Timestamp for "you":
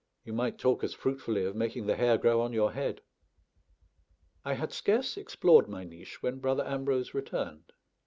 0.25-0.33